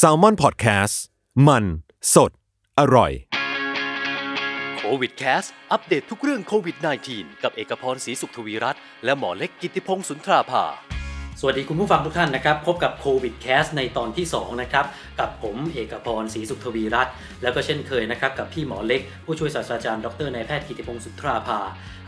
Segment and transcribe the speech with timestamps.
[0.00, 0.96] s a l ม o n PODCAST
[1.46, 1.64] มัน
[2.14, 2.30] สด
[2.78, 3.12] อร่อย
[4.78, 5.42] โควิดแคส
[5.72, 6.76] อัปเดตทุกเรื่องโควิด
[7.10, 10.64] -19 กับเอกพรศรีสุขทวีรัตน์และหมอเล็กกิติพงศ์สุนทราภา
[11.40, 14.86] สวัสดีคุณผู้ฟังทุกท่านนะครับ พบกับโควิดแคสในตอนที่ 2 นะครับ
[15.20, 21.58] กับผมเอกพรศรีสุขทวีรัตน์แล้วก็เช่นเคยนะครับ กับพี่หมอเล็ก ผู้ช่วยศาสตราจารย์ดรนายแพทย์กิติพงศ์สุนทราภา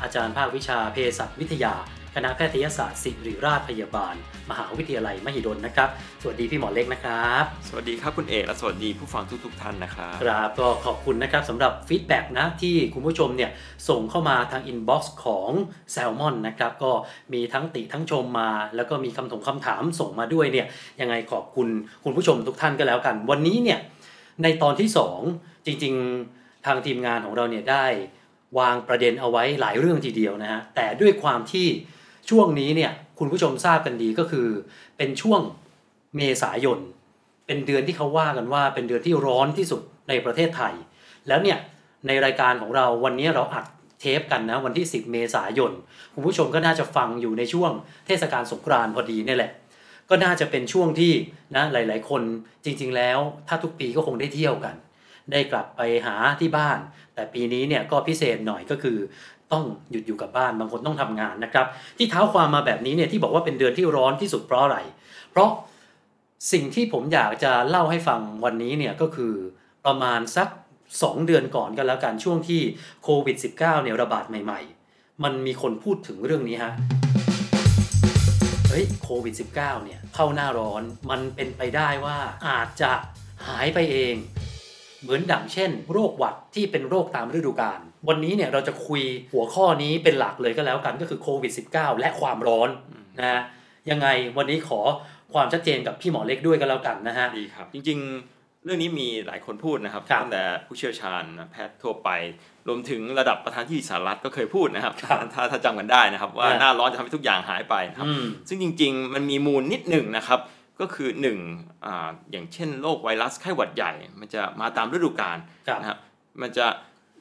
[0.02, 1.74] อาจารย์ภาควิชาเภสัชวิทยา
[2.18, 4.14] คณะแพทยศาสตร์ศิริราชพยาบาล
[4.50, 5.88] มหาวิทยาลัยมหิดลนะครับ
[6.22, 13.50] สวัสดีพี่หมอเล็กนะครับ สวัสดีครับคุณเอกและสวัสดีผู้ฟังทุก ๆ ท่านนะครับครับก็ขอบคุณนะครับสำหรับ feedback นะที่คุณผู้ชมเนี่ย
[13.88, 15.50] ส่งเข้ามาทาง inbox ของ
[15.92, 16.92] แซลมอนนะครับก็
[17.32, 20.66] มีทั้งติทั้งชมมา แล้วก็มีคำถงคำถามส่งมาด้วยเนี่ย
[21.00, 21.68] ยังไงขอบคุณ
[22.04, 23.78] คุณผู้ชมทุกท่านก็แล้วกัน วันนี้เนี่ย
[24.42, 24.88] ในตอนที่
[25.28, 27.86] 2 จริงๆทางทีมงานของเราเนี่ยได้
[28.58, 31.68] วางประเด็นเอาไว้หลายเรื่องทีเดียวนะฮะแต่ด้วยความที่
[32.30, 34.46] ช่วงนี้เนี่ยคุณผู้ชมทราบกันดีก็คือ
[34.96, 35.40] เป็นช่วง
[36.16, 36.78] เมษายน
[37.46, 40.74] เป็นเดือนที่เขาว่ากันว่า เป็นเดือนที่ร้อนที่สุดในประเทศไทย
[41.28, 41.58] แล้วเนี่ย
[42.06, 43.64] ในรายการของเราวันนี้เราอัด
[44.00, 45.72] เทปกันนะวันที่ 10 เมษายน
[46.14, 47.72] คุณผู้ชมก็น่าจะฟังอยู่ในช่วง
[48.06, 49.52] เทศกาลสงกรานต์พอดีนี่แหละ
[50.10, 51.12] ก็น่าจะเป็นช่วงที่
[51.56, 52.22] นะหลาย ๆ คน
[52.64, 54.74] จริง ๆ แล้ว ถ้าทุกปีก็คงได้เที่ยวกัน
[55.32, 56.78] ได้กลับไปหาที่บ้าน
[57.14, 58.98] แต่ปีนี้เนี่ยก็พิเศษหน่อยก็คือ
[59.52, 61.66] ต้องหยุดอยู่กับบ้านบางคนต้องทำงานนะครับ
[61.98, 64.78] ที่เท้าความมาแบบนี้เนี่ยที่บอกว่าเป็นเดือนที่ร้อนที่สุดเพราะอะไร
[65.30, 65.50] เพราะ
[66.52, 69.34] สิ่งที่ผมอยากจะเล่าให้ฟังวันนี้เนี่ยก็คือ
[69.86, 70.48] ประมาณสัก
[70.86, 72.60] 2 เดือนก่อนกันแล้วกันช่วงที่
[73.02, 76.72] โควิด -19 เนี่ยระบาดใหม่ๆ มันมีคนพูดถึงเรื่องนี้ฮะ
[78.68, 82.92] เฮ้ยโควิด -19 เนี่ยเข้าหน้าร้อนมันเป็นไปได้ว่าอาจจะ
[83.46, 84.14] หายไปเอง
[85.02, 89.02] เหมือนดังเช่น โรคหวัดที่เป็นโรคตามฤดูกาลวันนี้เนี่ยเราจะคุย
[89.32, 92.68] หัวข้อนี้เป็นหลักเลยก็แล้วกันก็คือโควิด -19 และความร้อน
[93.18, 93.40] นะฮะ
[93.90, 94.08] ยังไง
[94.38, 94.80] วันนี้ขอ
[95.34, 97.98] ความชัดเจนกับพี่หมอเล็กด้วยก็แล้วกันนะฮะดีครับ จริง
[98.30, 102.08] ๆ เรื่องนี้มีหลายคนพูดนะครับครับตั้งแต่ผู้เชี่ยวชาญนะแพทย์ทั่วไป
[102.68, 110.40] รวมถึงระดับประธานที่สหรัฐก็เคยพูดนะครับครับถ้าถ้าจำกันได้นะครับ ว่าครับหน้าร้อนจะทำให้ทุกอย่างหายไปนะครับอืมซึ่งจริง ๆ มันมีมูลนิดหนึ่งนะครับ
[110.80, 111.38] ก็คือหนึ่ง
[111.84, 115.38] อาอย่างเช่นโรคไวรัสไข้หวัดใหญ่ มันจะมาตามฤดูกาล
[115.68, 115.98] ครับนะครับ
[116.40, 116.66] มันจะ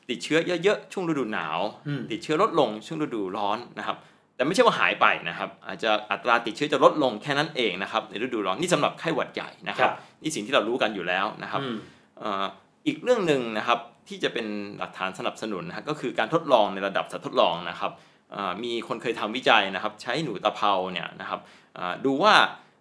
[0.09, 3.97] ติดเชื้อเยอะๆช่วงฤดูหนาวอืมติดเชื้อลดลงช่วงฤดูร้อนนะครับ
[4.35, 11.77] แต่ไม่ใช่ว่าหายไปนะครับ อาจจะอัตราติดเชื้อจะลดลงแค่นั้นเองนะครับในฤดูร้อนนี่สำหรับไข้หวัดใหญ่นะครับ นี่สิ่งที่เรารู้กันอยู่แล้วนะครับอืม
[12.19, 12.45] เอ่อ
[12.88, 17.91] อีกเรื่องหนึ่งนะครับที่จะเป็นหลักฐานสนับสนุนนะฮะก็คือการทดลองในระดับสัตว์ทดลองนะครับ
[18.31, 21.39] เอ่อมีคนเคยทำวิจัยนะครับ ใช้หนูตะเภาเนี่ยนะครับ
[21.75, 22.33] เอ่อดูว่า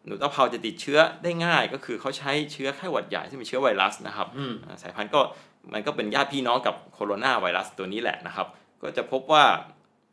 [0.07, 5.21] หนูตะเภาจะติดเชื้อได้ง่าย ก็คือเขาใช้เชื้อไข้หวัดใหญ่ซึ่งเป็นเชื้อไวรัสนะครับอืมอ่าสายพันธุ์ก็
[5.73, 8.47] มันก็เป็นญาติพี่น้องกับโคโรนาไวรัสตัวนี้แหละนะครับ
[8.83, 9.45] ก็จะพบว่า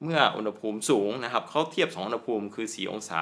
[0.03, 3.21] เมื่ออุณหภูมิสูงนะครับเขาเทียบสองอุณหภูมิคือ 4 องศา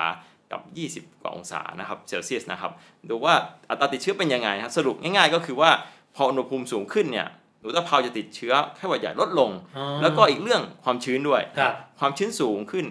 [0.52, 0.62] กับ
[1.08, 2.72] 20 กว่าองศานะครับเซลเซียสนะครับ
[3.09, 3.35] ดูว่า
[3.69, 5.72] อัตราติดเชื้อเป็นยังไงนะครับสรุปง่ายๆ ก็คือว่า
[6.16, 7.28] พออุณหภูมิสูงขึ้นเนี่ย
[7.62, 12.85] หนูตะเภาจะติดเชื้อไข้หวัดใหญ่ลดลงอ๋อแล้วก็อีกเรื่องความชื้นด้วยครับความชื้นสูงขึ้น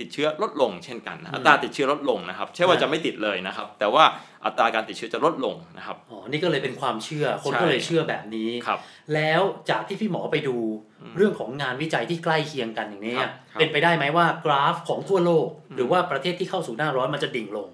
[0.00, 4.04] ติดเชื้อลดลงเช่นกันนะอืมอัตราติดเชื้อลดลงนะครับใช่ว่าจะไม่ติดเลยนะครับ แต่ว่า
[4.44, 8.78] อัตราการติดเชื้อจะลดลงนะครับอ๋อนี่ก็เลยเป็นความเชื่อคนใช่ก็เลยเชื่อแบบนี้ครับ
[9.14, 9.40] แล้ว
[9.70, 10.56] จากที่พี่หมอไปดู
[11.00, 17.68] อืมเรื่องของงานวิจัยที่ใกล้เคียงกันอย่างนี้ครับครับเป็นไปได้ไหมว่ากราฟของทั่วโลก หรือว่าประเทศที่เข้าสู่หน้าร้อนมันจะดิ่งลง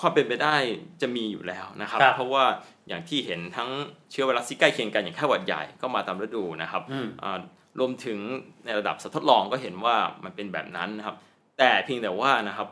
[0.00, 0.56] ความเป็นไปได้
[1.02, 2.44] จะมีอยู่แล้วนะครับครับเพราะว่า
[2.88, 3.70] อย่างที่เห็นทั้ง
[4.10, 7.38] เชื้อไวรัสที่ใกล้เคียงกันอย่างไข้หวัดใหญ่ก็มาตามฤดูนะครับอืมอ่า
[7.78, 8.18] รวมถึง
[8.64, 11.16] ในระดับสัตว์ทดลองก็เห็นว่ามันเป็นแบบนั้นนะครับ
[11.60, 12.68] แต่เพียงแต่ว่านะครับ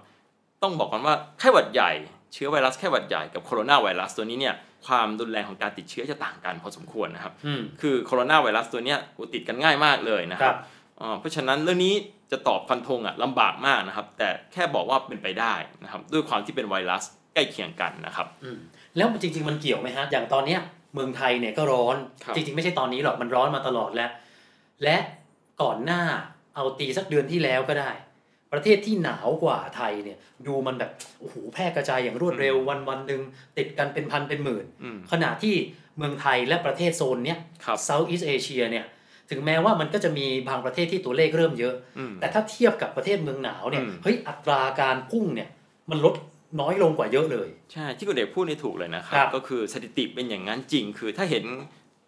[0.63, 1.91] ต้องบอกกันว่าไข้หวัดใหญ่
[2.33, 4.55] เชื้อไวรัสไข้หวัดใหญ่กับโคโรนาไวรัสตัวนี้เนี่ย
[4.87, 10.59] ความรุนแรงของการติดเชื้อจะต่างกันพอสมควรนะครับอืมคือโคโรนาไวรัสตัวเนี้ยโอ้ติดกันง่ายมากเลยนะครัครับบ
[11.01, 11.95] อ่าเพราะฉะนั้นเรื่องนี้
[12.31, 15.55] จะตอบฟันธงอะลำบากมากนะครับ แต่แค่บอกว่าเป็นไปได้
[15.85, 17.05] นะครับด้วยความที่เป็นไวรัส
[17.35, 18.59] ใกล้เคียงกันนะครับอืม
[18.97, 20.61] แล้วจริง ๆ มันเกี่ยวไหมฮะอย่างตอนเนี้ย
[20.95, 24.11] เมืองไทยเนี่ยก็ร้อนครับจริง ๆ ไม่ใช่ตอนนี้หรอกมันร้อนมาตลอดแล้ว
[24.85, 24.97] และ
[25.63, 26.03] ก่อนหน้า
[26.55, 27.91] เอาตีสักเดือนที่แล้วก็ได้
[28.53, 30.91] ประเทศที่หนาวกว่าไทยเนี่ย ดูมันแบบ
[31.21, 33.23] โอ้โหแพร่กระจายอย่างรวดเร็ววันวันๆหนึ่ง
[33.59, 35.55] ติดกันเป็นพันเป็นหมื่นอืมขณะที่
[35.97, 38.87] เมืองไทยและประเทศโซนเนี้ยครับ Southeast Asia เนี่ย
[39.31, 45.49] ถึงแม้ว่ามันก็จะมีบางประเทศที่ตัวเลขเริ่มเยอะอืมแต่ถ้าเทียบกับประเทศเมืองหนาวเนี่ยอืมเฮ้ยอัตราการพุ่งเนี่ย
[45.91, 46.15] มันลด
[46.61, 51.45] น้อยลงกว่าเยอะเลย ใช่ที่คุณเอกพูดนี่ถูกเลยนะครัครับบก็คือสถิติเป็นอย่างนั้นจริง คือถ้าเห็น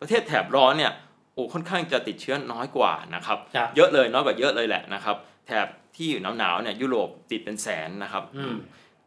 [0.00, 0.92] ประเทศแถบร้อนเนี่ย
[1.34, 5.16] โอ้ค่อนข้างจะติดเชื้อน้อยกว่านะครับครับเยอะเลยน้อยกว่าเยอะเลยแหละนะครับ
[5.46, 5.66] แถบ
[6.00, 8.56] ที่อยู่หนาวๆเนี่ยยุโรปติดเป็นแสนนะครับอืม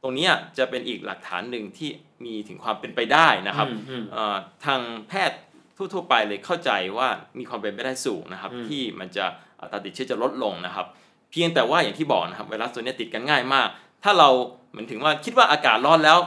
[0.02, 1.90] ตรงเนี้ยจะเป็นอีกหลักฐานหนึ่งที่
[2.26, 4.36] มีถึงความเป็นไปได้นะครับอืมอืมเอ่อ
[4.66, 5.40] ทางแพทย์
[5.78, 7.08] ทั่วๆไปเลยเข้าใจว่า
[7.40, 9.26] มีความเป็นไปได้สูงนะครับอืมที่มันจะ
[9.60, 10.86] อัตราติดเชื้อจะลดลงนะครับ
[11.32, 13.68] เพียงแต่ว่าอย่างที่บอกนะครับไวรัสตัวเนี้ยติดกันง่ายมาก
[14.04, 14.30] ถ้าเรา
[14.72, 16.20] เหมือนถึงว่าคิดว่าอากาศร้อนแล้ว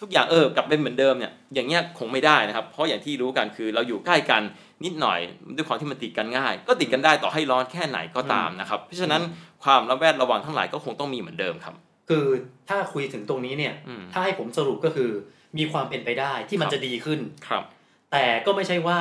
[0.00, 4.42] ทุกอย่างเออกลับเป็นเหมือนเดิมเนี่ยอย่างเงี้ยคงไม่ได้นะครับ เพราะอย่างที่รู้กันคือเราอยู่ใกล้กัน
[4.84, 5.20] นิดหน่อย
[5.56, 9.22] ด้วยความที่มันติดกันง่าย ก็ติดกันได้ต่อให้ร้อนแค่ไหนก็ตามนะครับ เพราะฉะนั้น
[9.64, 11.74] ความระแวดระวังทั้งหลายก็คงต้องมีเหมือนเดิมครับ
[12.08, 12.26] คือ
[12.68, 15.10] ถ้าคุยถึงตรงนี้เนี่ยอืมถ้าให้ผมสรุปก็คือ
[15.58, 17.64] มีความเป็นไปได้ที่มันครับจะดีขึ้นครับ
[18.12, 18.98] แต่ก็ไม่ใช่ว่า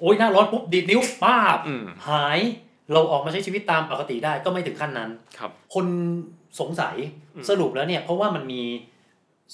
[0.00, 2.40] โอ๊ยหน้าร้อนปุ๊บดีดนิ้วป้าบอืมหาย
[2.92, 5.86] เราออกมาใช้ชีวิตตามปกติได้ก็ไม่ถึงขั้นนั้นครับ คน
[6.60, 6.96] สงสัย
[7.34, 8.62] อืมสรุปแล้วเนี่ย เพราะว่ามันมี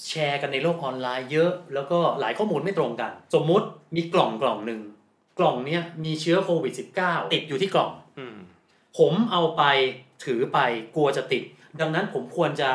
[0.07, 4.81] แชร์กันในโลกออนไลน์เยอะ แล้วก็หลายข้อมูลไม่ตรงกัน สมมุติมีกล่องกล่องหนึ่ง
[5.39, 6.73] กล่องเนี้ยมีเชื้อโควิด
[7.03, 8.37] -19 ติดอยู่ที่กล่องอืม
[8.97, 9.63] ผมเอาไป
[10.25, 10.57] ถือไป
[10.95, 11.43] กลัวจะติด
[11.81, 12.69] ดังนั้นผมควรจะ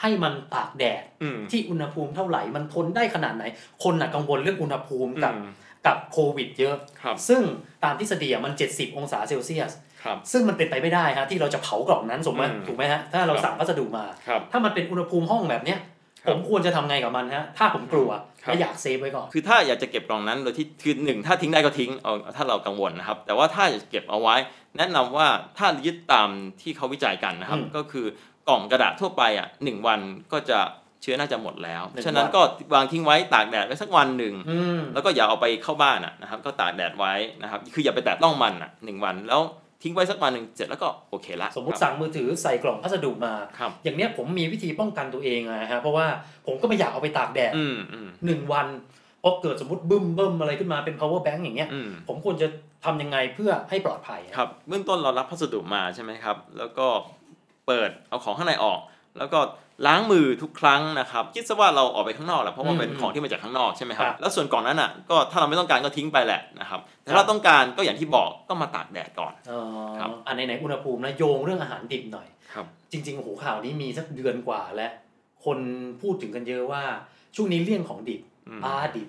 [0.00, 3.44] ให้มันตากแดดอืมที่อุณหภูมิเท่าไหร่ มันทนได้ขนาดไหน
[3.84, 5.52] คนน่ะกังวลเรื่องอุณหภูมิกับอืม
[5.86, 7.42] กับโควิดเยอะครับซึ่ง
[7.84, 9.72] ตามทฤษฎีอะมัน 70 องศาเซลเซียส
[10.04, 15.78] ครับซึ่งมันเป็นไปไม่ได้ฮะที่เราจะเผากล่องนั้นสมมติอืมถูกไหมฮะ ถ้าเราครับสั่งพัสดุมาครับถ้ามันเป็นอุณหภูมิห้องแบบเนี้ย
[16.22, 18.10] ครับผมควรจะทำไงกับมันฮะ ถ้าผมกลัว
[18.44, 24.34] ครับและอยากเซฟไว้ก่อน คือถ้าอยากจะเก็บกล่องนั้นโดยที่คือหนึ่งถ้าทิ้งได้ก็ทิ้งเอาถ้าเรากังวลนะครับ แต่ว่าถ้าอยากจะเก็บเอาไว้
[24.76, 25.26] แนะนำว่า
[25.58, 26.28] ถ้ายึดตาม
[26.62, 28.06] ที่เขาวิจัยกันนะครับอืมก็คือ
[28.48, 30.00] กล่องกระดาษทั่วไปอะหนึ่งวัน
[30.32, 30.58] ก็จะ
[31.02, 32.40] เชื้อน่าจะหมดแล้วหนึ่งฉะนั้นวันก็
[32.74, 39.40] วางทิ้งไว้ตากแดดไว้สักวันหนึ่งอืมแล้วก็อย่าเอาไปเข้าบ้านอะนะครับ ก็ตากแดดไว้นะครับ คืออย่าไปแตะต้องมันอะหนึ่งวัน แล้ว
[39.82, 46.06] ทิ้งไว้สักวันหนึ่งเสร็จแล้วก็โอเคละ สมมุติครับสั่งมือถือใส่กล่องพัสดุมาครับอย่างเนี้ยผมมีวิธีป้องกันตัวเองอะฮะ เพราะว่า
[46.46, 48.66] ผมก็ไม่อยากเอาไปตากแดดอืมอืมหนึ่งวัน
[49.28, 52.48] พอเกิดสมมติบึ้มเบิ้มอะไรขึ้นมาเป็น power bank อย่างเงี้ยอืมผมควรจะ
[52.84, 56.86] ทำยังไงเพื่อให้ปลอดภัยอะครับเบื้องต้นเรารับพัสดุมาใช่ไหมครับ แล้วก็
[57.66, 58.80] เปิดเอาของข้างในออก
[59.18, 59.40] แล้วก็
[59.86, 69.60] ล้างมือทุกครั้งนะครับคิดซะว่าเราออกไปข้างนอกแหละเพราะว่าเป็นของที่มาจากข้างนอกใช่ไหมครับแล้วส่วนกล่องนั้นอะก็ถ้าเราไม่ต้องการก็ทิ้งไปแหละนะครับแต่ถ้าเราต้องการก็อย่างที่บอกก็มาตากแดดก่อนอ๋อ
[69.98, 74.92] ครับอันไหนๆอุณหภูมินะโยงเรื่องอาหารดิบหน่อยครับจริงๆโอ้โหข่าวนี้มีสักเดือนกว่าแล้ว
[75.44, 75.58] คน
[76.02, 76.82] พูดถึงกันเยอะว่า
[77.36, 79.08] ช่วงนี้เลี่ยงของดิบอืมปลาดิบ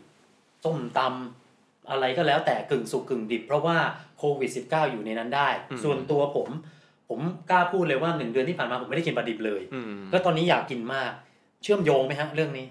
[0.64, 3.78] ส้มตำอะไรก็แล้วแต่กึ่งสุกกึ่งดิบ เพราะว่า
[4.18, 5.50] โควิด -19 อยู่ในนั้นได้
[5.84, 6.50] ส่วนตัวผม
[7.10, 7.20] ผม
[7.50, 11.12] กล้าพูดเลยว่าหนึ่งเดือนที่ผ่านมาผมไม่ได้กินปลาดิบเลยอืมแล้วตอนนี้อยากกินมาก
[11.64, 12.66] เชื่อมโยงไหมฮะเรื่องนี้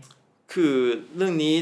[0.52, 0.74] คือ
[1.16, 1.54] เรื่องนี้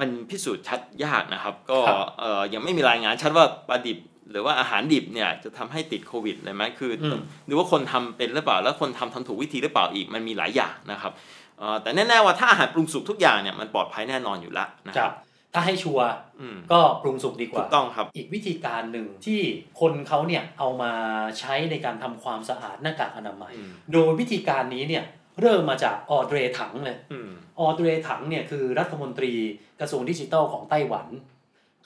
[0.00, 3.98] มันพิสูจน์ชัดยากนะครับ ก็ครับเอ่อยังไม่มีรายงานชัดว่าปลาดิบ
[4.30, 11.12] หรือว่าอาหารดิบเนี่ยจะทำให้ติดโควิดเลยไหมคืออมหรือว่าคนทำเป็นหรือเปล่า แล้วคนทำทำถูกวิธีหรือเปล่าอีกมันมีหลายอย่างนะครับ
[11.58, 16.06] เอ่อแต่แน่ๆว่าถ้าอาหารปรุงสุกทุกอย่างเนี่ยมันปลอดภัยแน่นอนอยู่แล้วนะคครัรับบ ถ้าให้ชัวร์
[16.40, 19.40] อืมก็ปรุงสุกดีกถูว่ากต้องครับ อีกวิธีการหนึ่งที่
[19.80, 20.92] คนเขาเนี่ยเอามา
[21.38, 25.04] ใช้ในการทำความสะอาดหน้ากากอนามัยอืมโดยวิธีการนี้เนี่ย
[25.40, 27.30] เริ่มมาจากออเดรถังเลยอืม
[27.60, 29.32] ออเดรถังเนี่ยคือรัฐมนตรี
[29.80, 31.06] กระทรวงดิจิทัลของไต้หวัน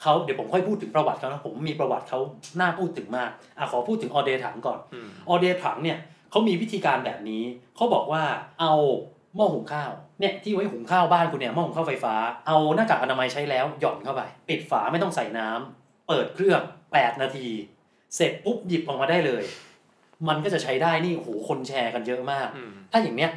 [0.02, 2.20] เขาเดี๋ยวผมค่อยพูดถึงประวัติเขานะผมมีประวัติเขา
[2.60, 5.98] น่าพูดถึงมากอะขอพูดถึงออเดรถังก่อนอืมออเดรถังเนี่ย
[6.30, 7.42] เขามีวิธีการแบบนี้
[7.76, 8.22] เขาบอกว่า
[8.60, 8.72] เอา
[9.36, 9.90] หม้อหุงข้าว
[10.20, 12.14] เนี่ยที่ไว้หุงข้าวบ้านคุณเนี่ยหม้อหุงข้าวไฟฟ้า
[12.46, 16.60] เอาหน้ากากอนามัยใช้แล้วหย่อนเข้าไปปิดฝาไม่ต้องใส่น้ำเปิดเครื่อง
[16.92, 17.48] 8 นาที
[18.16, 19.42] เสร็จปุ๊บหยิบออกมาได้เลย
[20.28, 23.30] มันก็จะใช้ได้นี่โอ้โหคนแชร์กันเยอะมากอืมถ้าอย่างเนี้ย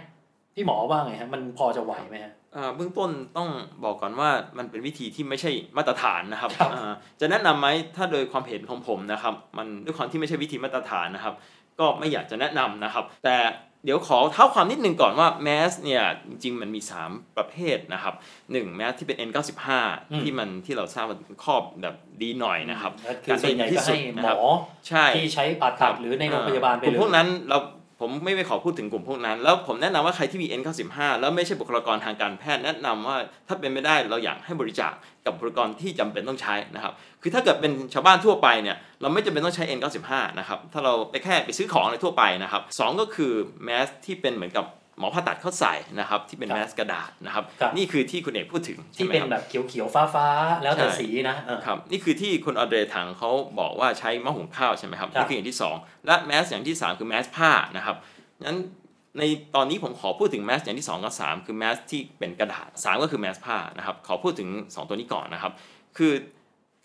[0.56, 3.50] พี่หมอว่าไงฮะมันพอจะไหวไหมฮะอ่าเบื้องต้นต้อง
[3.84, 11.36] บอกก่อนว่ามันเป็นวิธีที่ไม่ใช่มาตรฐานนะครับครับอ่าจะแนะนำไหมถ้าโดยความเห็นของผมนะครับ มันด้วยความที่ไม่ใช่วิธีมาตรฐานนะครับ
[11.80, 13.36] ก็ไม่อยากจะแนะนำนะครับ แต่
[13.86, 18.13] เดี๋ยวขอเท้าความนิดนึงก่อนว่าแมสเนี่ยจริงๆมันมี 3 ประเภทนะครับ
[18.51, 19.63] หนึ่งแมสที่เป็น N95
[20.12, 22.92] อืมที่มันที่เราทราบว่าครอบแบบดีหน่อยนะครับ
[23.25, 24.39] คือส่วนใหญ่ก็ให้หมอ
[24.88, 27.58] ใช่ที่ใช้ผ่าตัดหรือในโรงพยาบาลไปกลุ่เลมยพวกนั้นเรา
[28.00, 34.94] ผมไม่ไปขอพูดถึงกลุ่มพวกนั้น แล้วผมแนะนำว่าใครที่มี N95 แล้วไม่ใช่บุคลากรทางการแพทย์แนะนำว่าถ้าเป็นไม่ได้เราอยากให้บริจาค
[35.25, 43.32] กับบุคลากรที่จำเป็นต้องใช้นะครับ คือถ้าเกิดเป็นชาวบ้านทั่วไปเนี่ยเราไม่จำเป็นต้องใช้ N95 นะครับ ถ้าเราไปแค่ไปซื้อของอะไรทั่วไปนะครับสองก็คือ
[43.64, 44.66] แมสที่เป็นเหมือนกับ
[45.00, 55.75] หมอผ่าตัดเขาใส่นะครับที่เป็นครับแมสกระดาษนะครับครับ นี่คือที่คุณเอกพูดถึงใช่ที่ไหมเป็นครับแบบเขียวๆฟ้าๆแล้วแต่ใช่สีนะเออครับนี่คือที่คุณออเดรถังเขาบอกว่าใช้หม้อหุงข้าวใช่ไหมครับครับนี่คืออย่างที่สอง
[56.06, 57.96] และแมสอย่างที่สามคือแมสผ้านะครับ
[58.46, 58.58] งั้น
[59.18, 59.24] ใน
[59.56, 65.52] ตอนนี้ผมขอพูดถึงแมสอย่างที่สองกับสามคือแมสที่เป็นกระดาษสามก็คือแมสผ้านะครับขอพูดถึงสองตัวนี้ก่อนนะครับ
[65.98, 66.12] คือ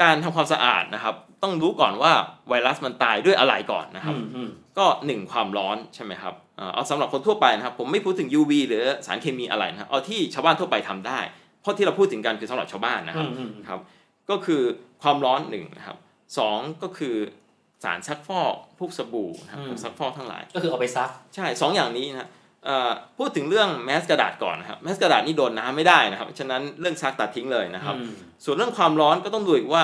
[0.03, 2.13] การทำความสะอาดนะครับ ต้องรู้ก่อนว่า
[2.49, 11.21] ไวรัสมันตายด้วยอะไรก่อนนะครับอืมอืมก็หนึ่งความร้อนใช่ไหมครับ เอ่อเอาสำหรับคนทั่วไปนะครับ ผมไม่พูดถึง UV หรือสารเคมีอะไรนะครับเอาที่ชาวบ้านทั่วไปทำได้
[11.61, 13.81] เพราะที่เราพูดถึงกันคือสำหรับชาวบ้านนะครับอืมอืมครับ
[14.31, 14.63] ก็คือ
[15.03, 15.97] ความร้อนหนึ่งนะครับ
[16.39, 17.17] สองก็คือ
[17.85, 22.29] สารซักฟอกพวกสบู่นะครับพวกซักฟอกทั้งหลาย ก็คือเอาไปซัก ใช่สองอย่างนี้นะ
[22.65, 28.13] เอ่อพูดถึงเรื่องแมสกระดาษก่อนนะครับแมสกระดาษนี่โดนน้ำไม่ได้นะครับฉะนั้นเรื่องซักตัดทิ้งเลยนะครับอืม
[28.45, 29.83] ส่วนเรื่องความร้อนก็ต้องดูอีกว่า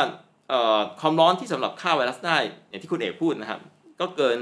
[0.49, 2.37] เอ่อความร้อนที่สำหรับฆ่าไวรัสได้
[2.69, 3.61] อย่างที่คุณเอกพูดนะครับ
[4.01, 4.39] ก็เกิน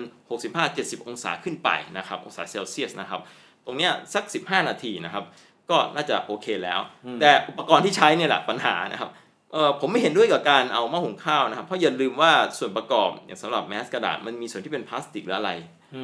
[0.52, 1.68] 65-70 องศาขึ้นไป
[1.98, 3.20] นะครับองศาเซลเซียสนะครับ
[3.66, 5.24] ตรงเนี้ยสัก 15 นาทีนะครับ
[5.70, 6.80] ก็น่าจะโอเคแล้ว
[7.20, 9.10] แต่อุปกรณ์ที่ใช้เนี่ยแหละปัญหานะครับ
[9.52, 15.52] เออผมไม่เห็นด้วยกับการเอาหม้อหุงข้าวนะครับ เพราะอย่าลืมว่าส่วนประกอบอย่างสำหรับแมสกระดาษมันมีส่วนที่เป็นพลาสติกหรืออะไร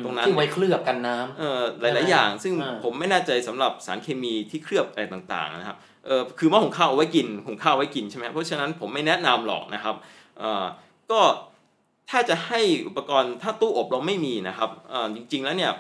[0.05, 9.95] ตรงนั้นที่ไว้เคลือบกันน้ำเอ่อหลาย ๆ อย่าง ซึ่งอ่าผมไม่แน่ใจสำหรับสารเคมีที่เคลือบอะไรต่าง ๆ นะครับเออคือหม้อหุงข้าวเอาไว้กินหุงข้าวไว้กินใช่ไหมเพราะฉะนั้นผมไม่แนะนำหรอกนะครับ
[10.39, 10.65] เอ่อ
[11.11, 11.21] ก็
[12.11, 15.73] ถ้าจะให้อุปกรณ์ถ้าตู้อบเราไม่มีนะครับเอ่อจริงๆแล้วเนี่ย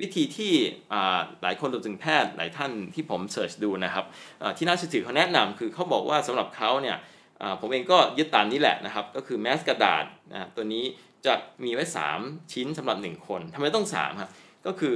[0.00, 0.52] วิธีที่
[0.92, 4.04] อ่าหลายคนรวมถึงแพทย์หลายท่านที่ผมเสิร์ชดูนะครับ
[4.40, 6.96] เอ่อที่น่าเชื่อถือเขาแนะนำคือเขาบอกว่าสำหรับเขาเนี่ย
[7.42, 10.84] อ่าผมเองก็ยึดตามนี้แหละนะครับ ก็คือแมสกระดาษนะตัวนี้
[11.26, 11.84] จะมีไว้
[12.18, 14.30] 3 ชิ้นสำหรับ 1 คนทำไมต้อง3ครับ
[14.66, 14.94] ก็คือ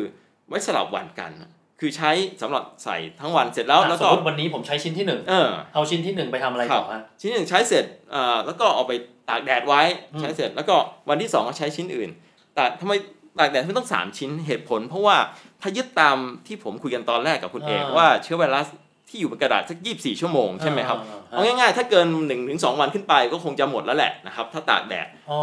[0.48, 1.32] ไว้สลับวันกัน
[1.80, 2.10] คือใช้
[2.42, 8.92] สำหรับใส่ทั้งวันเสร็จแล้วอะแล้วสก็มมติวันนี้ผมใช้ชิ้นที่หนึ่งเออเอาชิ้นที่หนึ่งไปทำอะไรครัต่บอฮะชิ้นหนึ่งใช้เสร็จเอ่อแล้วก็เอาไป
[9.28, 10.76] ตากแดดไว้อืมใช้เสร็จ แล้วก็
[11.08, 12.10] วันที่สองก็ใช้ชิ้นอื่น
[12.54, 12.92] แต่ทำไม
[13.38, 15.16] ตากแดดไม่ต้องสามชิ้นเหตุผล เพราะว่า
[15.62, 16.16] ถ้ายึดตาม
[16.46, 18.66] ที่ผมคุยกันตอนแรกกับคุณเอกว่าเชื้อไวรัส
[19.08, 25.38] ที่อยู่บนกระดาษสัก 24 ชั่วโมงใช่ไหมครับอ่าเอาง่ายๆ ถ้าเกิน1นถึงสวันขึ้นไปก็คงจะหมดแล้วแหละนะครับถ้าตากแดดอ๋อ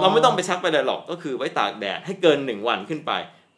[0.00, 3.12] เราไม่ต้องไปซักไปเลยหรอกก็คือไว้ตากแดดให้เกิน 1 วันขึ้นไป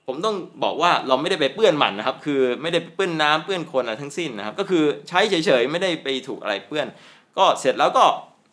[0.06, 6.86] ผมต้องบอกว่าเราไม่ได้ไปเปื้อนมันนะครับ คือไม่ได้ไปเปื้อนน้ำเปื้อนคนอะไรทั้งสิ้นนะครับ ก็คือใช้เฉยๆไม่ได้ไปถูกอะไรเปื้อน
[7.38, 8.04] ก็เสร็จแล้วก็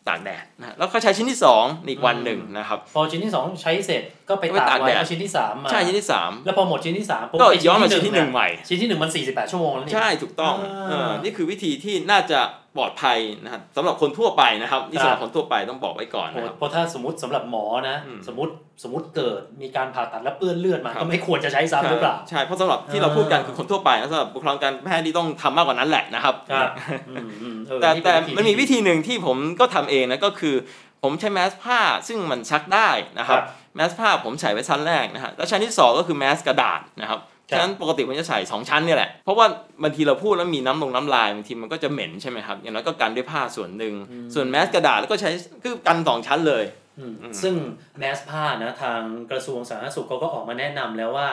[0.08, 12.38] ตากแดดนะแล้วก็ใช้ชิ้นที่สองอีกวันหนึ่งนะครับ พอชิ้นที่สองใช้เสร็จก็ไปก็ไปตากตากไว้แดดเอาชิ้นที่สามมาใช่ชิ้นที่สามแล้วพอหมดชิ้นที่สามปุ๊บก็ไย้อนมาชิ้นที่หนึ่งะใหม่ชิ้นที่หนึ่งมัน 48 ชั่วโมงแล้วนี่ใช่ถูกต้องอ่าเออนี่คือวิธีที่น่าจะ
[12.76, 26.70] ปลอดภัยนะครับสำหรับคนทั่วไปนะครับนี่ครับสำหรับคนทั่วไปต้องบอกไว้ก่อนโอ้นะครับเพราะถ้าสมมติสำหรับหมอนะอืมสมมติสมมติเกิดมีการผ่าตัดแล้วเปื้อนเลือดมาครับก็ไม่ควรจะใช้ซ้ำหรือเปล่าใช่เพราะสำหรับที่เราพูดกันคือคนทั่วไปนะสำหรับบุคลากรการแพทย์ที่ต้องทำมากกว่านั้นแหละนะครับครับ
[27.08, 30.54] อืมอืมเออแต่นี่แต่เป็มันมีวิธีหนึ่งที่ผมก็ทำเองนะก็คือ
[31.02, 33.38] ผมใช้แมสผ้าซึ่งมันซักได้นะครับ
[33.74, 39.46] แมสผ้าผมใส่ไว้ชั้นแรกนะฮะแล้วชั้นที่สองก็คือแมสกระดาษนะครับ ฉะนั้นปกติผมจะใส่สองชั้นเนี่ยแหละ เพราะว่า
[39.82, 43.94] บางทีเราพูดแล้วมีน้ำลงน้ำลายบางทีมันก็จะเหม็นใช่ไหมครับ อย่างน้อยก็กันด้วยผ้าส่วนหนึ่ง
[44.34, 45.30] ส่วนแมสกระดาษแล้วก็ใช้
[45.62, 46.64] คือกันสองชั้นเลย
[46.98, 47.54] อืมอืมซึ่ง
[47.98, 51.28] แมสผ้านะทางกระทรวงสาธารณสุขเขาก็ออกมาแนะนำแล้วว่า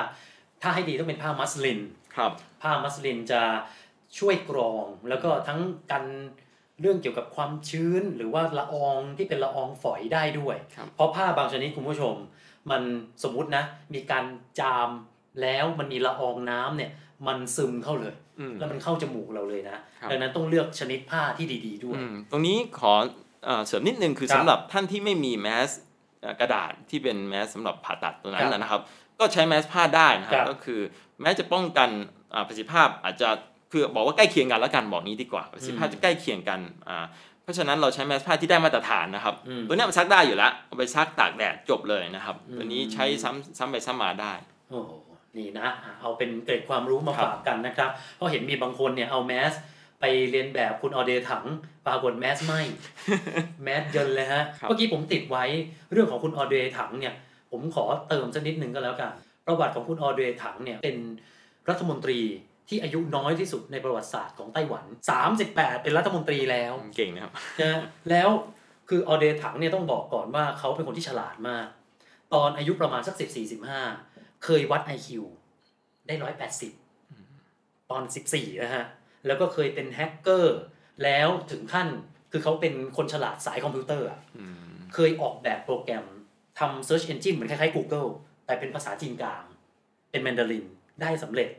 [0.61, 1.79] ถ้าให้ดีต้องเป็นผ้ามัสลิน
[2.15, 2.31] ครับ
[2.61, 3.41] ผ้ามัสลินจะ
[4.19, 5.59] ช่วยกรอง แล้วก็ทั้ง
[5.91, 6.03] กัน
[6.81, 12.15] เรื่องเกี่ยวกับความชื้นหรือว่าละอองที่เป็นละอองฝอยได้ด้วยครับเพราะผ้าบางชนิดคุณผู้ชม
[12.69, 12.81] มัน
[13.23, 14.25] สมมุตินะ มีการ
[14.59, 14.89] จาม
[15.41, 16.91] แล้วมันมีละอองน้ำเนี่ย
[17.27, 22.93] มันซึมเข้าเลยอืมแล้วมันเข้าจมูกเราเลยนะครับดังนั้นต้องเลือกชนิดผ้าที่ดี ๆ ด้วยอืมตรงนี้ขอ
[23.45, 25.69] เอ่อเสริมนิดนึงคือครับสำหรับท่านที่ไม่มีแมส
[26.21, 28.81] เอ่อกระดาษที่เป็นแมสสำหรับผ่าตัดตัวนั้ครันบนะนะครับ
[29.19, 30.79] ก็ใช้แมสผ้าได้นะครัครับบก็คือ
[31.21, 31.89] แม้จะป้องกัน
[32.33, 33.29] อ่าประสิทธิภาพอาจจะ
[33.71, 37.05] คือบอกว่าใกล้เคียงกันแล้วกันบอกนี้ดีกว่าประสิทธิภาพจะใกล้เคียงกันอ่า
[37.43, 44.33] เพราะฉะนั้นเราใช้แมสผ้าที่ได้มาตรฐานนะครับอืมตัวเนี้ยมันซักได้อยู่แล้วเอาไปซักตากแดดจบเลยนะครับอืมตัวนี้ใช้ซ้ำซ้ำไปซ้ำมาได้
[44.71, 44.91] โอ้โห
[45.37, 49.53] นี่นะอะเอาเป็นเกร็ดความรู้มาครับฝากกันนะครับ เพราะเห็นมีบางคนเนี่ยเอาแมส
[50.01, 51.45] ไปเรียนแบบคุณออเดย์ถัง
[51.87, 52.53] ปรากฏแมสไหม
[53.63, 55.45] แมสเยินเลยฮะครับเมื่อกี้ผมติดไว้
[55.91, 57.13] เรื่องของคุณออเดย์ถังเนี่ย
[57.51, 59.11] ผมขอเติมสักนิดหนึ่งก็แล้วกัน
[59.47, 60.97] ประวัติของคุณออเดย์ถังเนี่ยเป็น
[61.69, 62.19] รัฐมนตรี
[62.69, 64.85] ที่อายุน้อยที่สุดในประวัติศาสตร์ของไต้หวัน
[65.33, 68.29] 38 เป็นรัฐมนตรีแล้วเก่งนะครับนะแล้ว
[68.89, 71.67] คือออเดย์ถังเนี่ยต้องบอกก่อนว่าเขาเป็นคนที่ฉลาดมาก
[72.33, 73.81] ตอนอายุประมาณสักสิบสี่สิบห้า
[74.43, 75.09] เคยวัด IQ
[76.07, 76.71] ได้ร้อยแปดสิบ
[77.91, 78.85] ตอนสิบสี่นะฮะ
[79.27, 80.57] แล้วก็เคยเป็นแฮกเกอร์
[81.03, 81.87] แล้วถึงขั้น
[82.31, 86.05] คือเขาเป็นคนฉลาดสายคอมพิวเตอร์อะอืมเคยออกแบบโปรแกรม
[86.59, 88.09] ทำ Search Engine เหมือนคล้ายๆ Google
[88.45, 89.43] แต่เป็นภาษาจีนกลาง
[90.11, 90.65] เป็นแมนดาริน
[91.01, 91.49] ได้สำเร็จ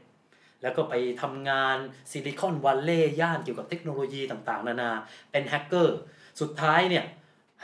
[0.62, 1.76] แล้วก็ไปทำงาน
[2.10, 4.90] ซิลิคอนแวลลีย์ย่านเกี่ยวกับเทคโนโลยีต่างๆ นานา
[5.32, 5.98] เป็นแฮกเกอร์
[6.40, 7.04] สุดท้ายเนี่ย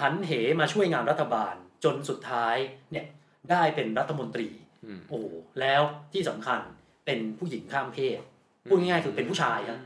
[0.00, 1.54] หันเหมาช่วยงานรัฐบาล
[1.84, 2.56] จนสุดท้าย
[2.92, 3.06] เนี่ย
[3.50, 4.63] ได้เป็นรัฐมนตรีอืม
[5.08, 5.24] โอ้โห
[5.60, 6.60] แล้วที่สำคัญ
[7.06, 8.18] เป็นผู้หญิงข้ามเพศ
[8.68, 9.80] พูดง่ายๆคือเป็นผู้ชายครับ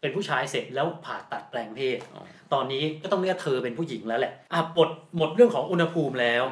[0.00, 6.42] เป็นผู้ชายเสร็จแล้วผ่าตัดแปลงเพศอ๋อตอนนี้ก็ต้องเรียกเธอเป็นผู้หญิงแล้วแหละอะหมดหมดเรื่องของอุณหภูมิแล้ว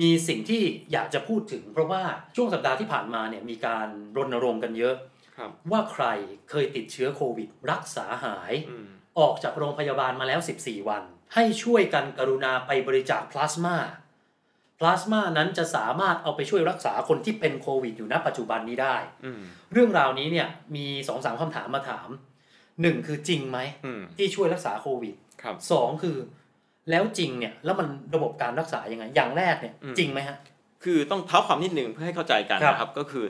[0.00, 2.02] มีสิ่งที่อยากจะพูดถึง เพราะว่า
[2.36, 3.86] ช่วงสัปดาห์ที่ผ่านมาเนี่ยมีการ
[4.16, 4.94] รณรงค์กันเยอะ
[5.36, 6.04] ครับว่าใคร
[6.50, 8.86] เคยติดเชื้อโควิด รักษาหายอืม
[9.18, 11.02] ออกจากโรงพยาบาลมาแล้ว 14 วัน
[11.34, 13.76] ให้ช่วยกันกรุณาไปบริจาคพลาสมา
[14.78, 19.40] พลาสมานั้นจะสามารถเอาไปช่วยรักษาคนที่เป็นโควิดอยู่ณปัจจุบันนี้ได้อืม
[19.72, 22.08] เรื่องราวนี้เนี่ยมีสองสามคำถามมาถาม
[22.82, 26.16] หนึ่งคือจริงไหมอืมที่ช่วยรักษาโควิดครับสองคือ
[26.90, 30.36] แล้วจริงเนี่ยแล้วมันระบบการรักษายังไง อย่างแรกเนี่ยอืมจริงไหมฮะ
[30.84, 33.24] คือต้องเท้าความนิดหนึ่งเพื่อให้เข้าใจกันครับนะครับก็คือ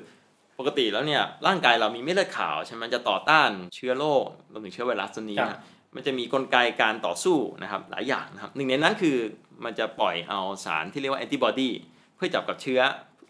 [0.59, 5.61] ปกติแล้วเนี่ยร่างกายเรามีเม็ดเลือดขาวใช่ไหมจะต่อต้านเชื้อโรครวมถึงเชื้อไวรัสตัวนี้ครับนะ
[5.95, 9.17] มันจะมีกลไกการต่อสู้นะครับหลายอย่างนะครับหนึ่งในนั้นคือ
[9.65, 11.71] มันจะปล่อยเอาสารที่เรียกว่าแอนติบอดี
[12.17, 12.81] เพื่อจับกับเชื้อ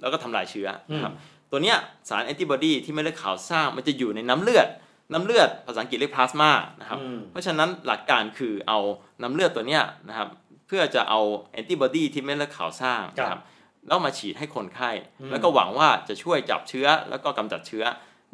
[0.00, 1.12] แล้วก็ทำลายเชื้อนะครับ
[1.50, 1.76] ตัวเนี้ย
[2.08, 4.68] สารแอนติบอดีที่เม็ดเลือดขาวสร้างมันจะอยู่ในน้ำเลือด
[5.12, 8.78] น้ำเลือดภาษาอังกฤษเรียกพลาสมานะครับอืมเพราะฉะนั้นหลักการคือเอา
[9.22, 10.28] น้ำเลือดตัวเนี้ยนะครับ
[10.66, 11.20] เพื่อจะเอา
[11.52, 13.42] แอนติบอดีที่เม็ดเลือดขาวสร้างนะคครัรับบ
[13.86, 14.90] แล้วมาฉีดให้คนไข้
[15.20, 17.84] อืมแล้วก็หวังว่าจะช่วยจับเชื้อแล้วก็กำจัดเชื้อ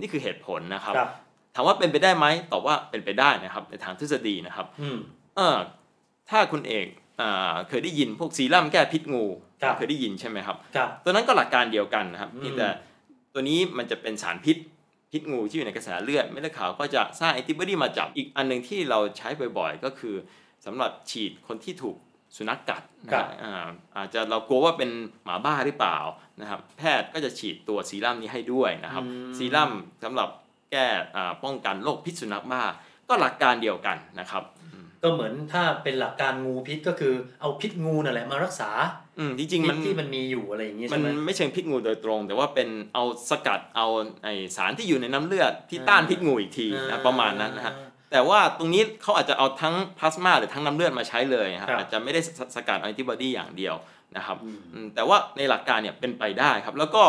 [0.00, 1.10] นี่คือเหตุผลนะครับครับ
[1.54, 4.98] ถามว่าเป็นไปได้ไหมตอบว่าเป็นไปได้นะครับ ในทางทฤษฎีนะครับอืม
[5.36, 5.56] เออ
[6.30, 7.01] ถ้าคุณเอกอ่า
[7.68, 9.24] เคยได้ยินพวกซีรั่มแก้พิษงู
[9.62, 12.68] ครับเคยได้ยินใช่ไหมครับครับตัวนั้นก็หลักการเดียวกันนะครับอืมเพียงแต่
[13.34, 14.56] ตัวนี้มันจะเป็นสารพิษ
[15.12, 19.28] พิษงูที่อยู่ในกระแสเลือดเม็ดเลือดขาวก็จะสร้างแอนติบอดีมาจับอีกอันหนึ่งที่เราใช้
[19.58, 20.14] บ่อยๆ ก็คือ
[20.66, 21.96] สำหรับฉีดคนที่ถูก
[22.36, 24.90] สุนัขกัดนะคครัรับบอ่าอาจจะเรากลัวว่าเป็น
[25.24, 25.98] หมาบ้าหรือเปล่า
[26.40, 29.70] นะครับ แพทย์ก็จะฉีดตัวซีรั่มนี้ให้ด้วยนะครับอืมซีรั่ม
[30.04, 30.28] สำหรับ
[30.72, 32.62] แก้อ่าป้องกันโรคพิษสุนัขบ้า
[33.08, 34.42] ก็หลักการเดียวกันนะครับ
[35.02, 38.70] ก็เหมือนถ้าเป็นหลักการงูพิษก็คือเอาพิษงูนั่นแหละมารักษา
[39.18, 43.86] อืมจริงๆพิมัษนที่มันมีอยู่อะไรอย่างนี้มัใช่นไหมไม่เชิงพิษงูโดยตรง แต่ว่าเป็นเอาสกัดเอา
[44.24, 47.74] ไอสารที่อยู่ในน้ำเลือดที่ต้านพิษงูอีกทีนะประมาณนั้นนะฮะ
[48.12, 53.74] แต่ว่าตรงนี้เขาอาจจะเอาทั้งพลาสมาหรือทั้งน้ำเลือดมาใช้เลยครับครับอาจจะไม่ได้สสกัดแอนติบอดีอย่างเดียว
[54.16, 57.02] นะครับอืมอืมแต่ว่าในหลักการเนี่ยเป็นไปได้ครับ แล้วก็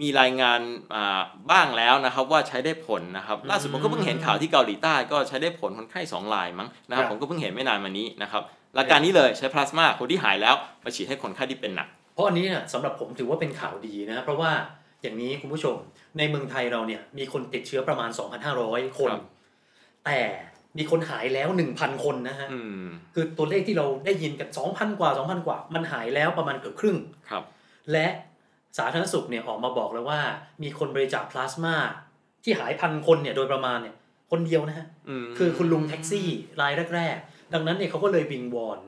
[0.00, 0.60] มีรายงาน
[0.94, 1.20] อ่า
[1.50, 8.42] บ้างแล้วนะครับว่าใช้ได้ผลนะครับล่าสุดผมก็เพิ่งเห็นข่าวที่เกาหลีใต้ก็ใช้ได้ผลคนไข้สองรายมั้งนะครับครับผมก็เพิ่งเห็นไม่นานมานี้นะครับ
[8.74, 10.54] หลักการนี้เลยใช้พลาสมาคนที่หายแล้ว
[10.84, 14.50] มาฉีดให้คนไข้ที่เป็นหนัก เพราะอันนี้เนี่ยสำหรับผมถือว่าเป็นข่าวดีนะเพราะว่า
[15.02, 15.76] อย่างนี้คุณผู้ชม
[16.18, 18.10] ในเมืองไทยเราเนี่ยมีคนติดเชื้อประมาณ
[18.54, 19.22] 2,500 คนครับ
[20.06, 20.18] แต่
[20.78, 26.96] มีคนหายแล้ว 1,000 คนนะฮะอืมคือตัวเลขที่เราได้ยินกัน 2,000 กว่า 2,000 กว่า มันหายแล้วประมาณเกือบครึ่ง
[27.30, 27.42] ครับ
[27.92, 28.06] และ
[28.78, 30.20] สาธารณสุขเนี่ยออกมาบอกแล้วว่า
[30.62, 31.74] มีคนบริจาคพลาสมา
[32.44, 33.94] ที่หายพันคนเนี่ยโดยประมาณเนี่ย
[34.30, 34.86] คนเดียวนะฮะ
[35.22, 36.28] มคือคุณลุงแท็กซี่
[36.60, 38.78] รายแรก ๆ ดังนั้นเนี่ยเขาก็เลยวิงวอน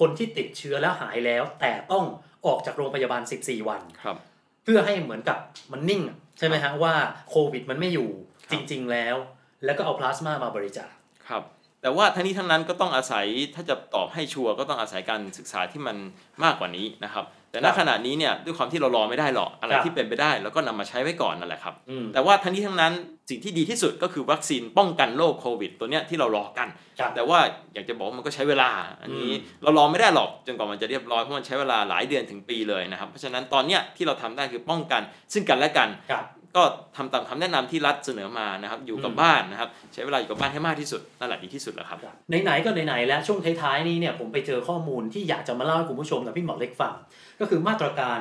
[0.00, 2.04] คนที่ติดเชื้อแล้วหายแล้ว แต่ต้อง
[2.46, 4.16] ออกจากโรงพยาบาล 14 วันครับ
[4.64, 5.38] เพื่อให้เหมือนกับ
[5.72, 6.94] มันนิ่งอะใช่ไหมฮะว่า
[7.30, 8.10] โควิดมันไม่อยู่
[8.48, 9.16] ครัจบริง ๆ แล้ว
[9.64, 10.92] แล้วก็เอาพลาสมามาบริจาค
[11.28, 11.42] ครับ
[11.82, 15.96] แต่ว่าทั้งนี้ทั้งนั้นก็ต้องอาศัยถ้าจะตอบให้ชัวร์ก็ต้องอาศัยการศึกษาที่มัน
[16.44, 22.92] มากกว่านี้นะครับ แต่ณครับขณะนี้เนี่ยด้วยความที่เรารอไม่ได้หรอกอะไรครับที่เป็นไปได้เราก็นำมาใช้ไว้ก่อนนั่นแหละครับอืมแต่ว่าทั้งนี้ทั้งนั้น
[23.30, 26.68] สิ่งที่ดีที่สุดก็คือวัคซีนป้องกันโรคโควิด ตัวเนี้ยที่เรารอกัน
[26.98, 27.38] ครับแต่ว่า
[27.74, 28.70] อยากจะบอกว่ามันก็ใช้เวลา
[29.02, 36.24] อันนี้อืมเรารอไม่ได้หรอกจนกว่ามันจะเรียบร้อยเพราะมันใช้เวลาหลายเดือนถึงปีเลยนะครับ เพราะฉะนั้นตอนเนี้ยที่เราทำได้คือป้องกันซึ่งกันและกันครับ
[36.56, 36.62] ก็
[36.96, 41.98] ทำตามคำแนะนำที่รัฐเสนอมานะครับ อยู่กับอืมบ้านนะครับ ใช้เวลาอยู่กับบ้านให้มากที่สุดนั่นแหละดีที่สุดแล้วครับ
[42.44, 46.94] ไหนๆก็ไหนๆแล้วช่วงท้ายๆนี้เนี่ยผมไปเจอข้อมูลที่อยากจะมาเล่าให้คุณผู้ชมกับพี่หมอเล็กฟัง
[47.40, 48.20] ก็คือมาตรการ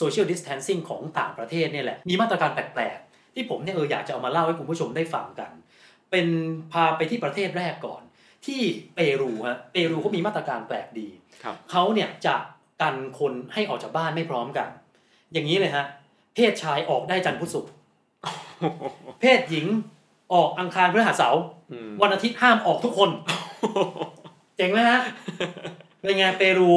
[0.00, 5.50] social distancing ของต่างประเทศเนี่ยแหละมีมาตรการแปลกๆ ที่ผมเนี่ยเอออยากจะเอามาเล่าให้คุณผู้ชมได้ฟังกัน
[6.10, 6.26] เป็น
[6.72, 8.02] พาไปที่ประเทศแรกก่อน
[8.46, 8.60] ที่
[8.94, 11.08] เปรูฮะเปรูเขามีมาตรการแปลกดี
[11.44, 12.36] ครับเขาเนี่ยจะ
[12.82, 14.68] กันคนให้ออกจากบ้านไม่พร้อมกัน
[15.32, 15.86] อย่างนี้เลยฮะ
[16.34, 17.70] เพศชายออกได้จันทร์พุธศุกร์
[19.20, 19.66] เพศหญิง
[20.32, 21.42] ออกอังคารพฤหัสเสาร์
[21.72, 23.10] อืมวันอาทิตย์ห้ามออกทุกคน
[24.56, 25.00] เจ๋งไหมฮะ
[26.00, 26.72] เป็นไงเปรู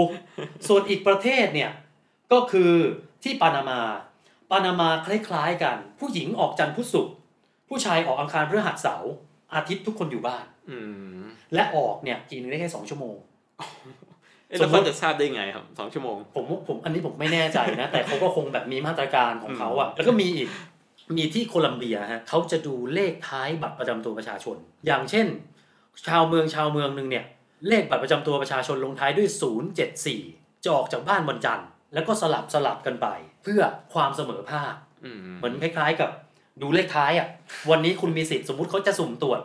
[0.67, 1.71] ส่วนอีกประเทศเนี่ย
[2.31, 2.71] ก็คือ
[3.23, 3.79] ที่ปานามา
[4.51, 7.13] ปานามาคล้ายๆกัน ผู้หญิงออกจันทร์พุธศุกร์
[7.69, 9.11] ผู้ชายออกอังคารพฤหัสเสาร์
[9.53, 10.77] อาทิตย์ทุกคนอยู่บ้านอื
[11.19, 13.15] มและออกเนี่ย กินได้แค่สองชั่วโมง
[13.57, 13.67] เอ๊ะ
[14.47, 20.49] แล้วเขาจะทราบได้ไงครับสองชั่วโมง ผมผมอันนี้ผมไม่แน่ใจนะ แต่เขาก็คงแบบมีมาตรการของเขาอะแล้วก็มีอีก
[21.17, 25.27] มีที่โคลัมเบียฮะเขาจะดูเลขท้ายบัตรประจำตัวประชาชน อย่างเช่น
[26.07, 27.25] ชาวเมืองชาวเมืองหนึ่งเนี่ย
[27.67, 29.29] เลขบัตรประจำตัวประชาชนลงท้ายด้วย
[29.95, 33.07] 074 จะออกจากบ้านวันจันทร์แล้วก็สลับสลับกันไป
[33.43, 33.61] เพื่อ
[33.93, 34.73] ความเสมอภาค
[35.05, 36.09] อืมเหมือนคล้าย ๆกับ
[36.61, 37.27] ดูเลขท้ายอะ
[37.69, 39.39] วันนี้คุณมีสิทธิ์สมมุติเขาจะสุ่มตรวจ